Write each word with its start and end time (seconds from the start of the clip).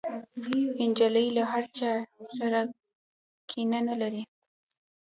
نجلۍ 0.89 1.27
له 1.37 1.43
چا 1.77 1.91
سره 2.37 2.59
کینه 3.49 3.79
نه 3.87 3.95
لري. 4.01 4.23